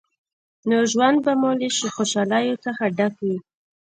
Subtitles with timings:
[0.69, 3.37] نو ژوند به مو له خوشحالیو څخه ډک وي.